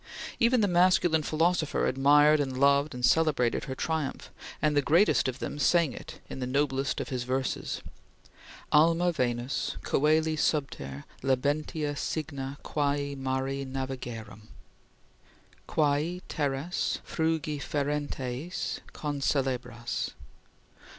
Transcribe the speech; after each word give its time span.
Even 0.39 0.61
the 0.61 0.67
masculine 0.67 1.21
philosopher 1.21 1.85
admired 1.85 2.39
and 2.39 2.59
loved 2.59 2.95
and 2.95 3.05
celebrated 3.05 3.65
her 3.65 3.75
triumph, 3.75 4.31
and 4.59 4.75
the 4.75 4.81
greatest 4.81 5.27
of 5.27 5.37
them 5.37 5.59
sang 5.59 5.93
it 5.93 6.19
in 6.27 6.39
the 6.39 6.47
noblest 6.47 6.99
of 6.99 7.09
his 7.09 7.23
verses: 7.23 7.83
"Alma 8.71 9.11
Venus, 9.11 9.77
coeli 9.83 10.39
subter 10.39 11.05
labentia 11.21 11.95
signa 11.95 12.57
Quae 12.63 13.13
mare 13.13 13.63
navigerum, 13.63 14.47
quae 15.67 16.21
terras 16.27 16.97
frugiferenteis 17.07 18.79
Concelebras 18.93 20.13